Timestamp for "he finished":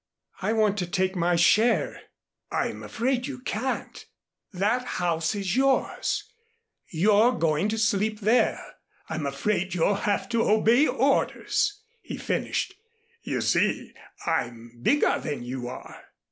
12.01-12.73